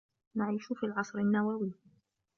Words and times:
نعيش 0.35 0.67
في 0.73 0.85
العصر 0.85 1.17
النووي. 1.19 1.71